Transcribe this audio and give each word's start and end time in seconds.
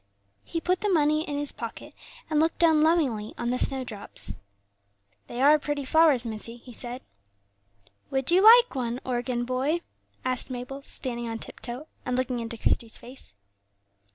He 0.43 0.59
put 0.59 0.81
the 0.81 0.89
money 0.89 1.21
in 1.29 1.37
his 1.37 1.51
pocket, 1.51 1.93
and 2.27 2.39
looked 2.39 2.57
down 2.57 2.81
lovingly 2.81 3.35
on 3.37 3.51
the 3.51 3.59
snowdrops. 3.59 4.33
"They 5.27 5.39
are 5.43 5.59
pretty 5.59 5.85
flowers, 5.85 6.25
missie," 6.25 6.57
he 6.57 6.73
said. 6.73 7.03
"Would 8.09 8.31
you 8.31 8.41
like 8.41 8.73
one, 8.73 8.99
organ 9.05 9.45
boy?" 9.45 9.81
asked 10.25 10.49
Mabel, 10.49 10.81
standing 10.81 11.29
on 11.29 11.37
tip 11.37 11.59
toe, 11.59 11.85
and 12.03 12.17
looking 12.17 12.39
into 12.39 12.57
Christie's 12.57 12.97
face. 12.97 13.35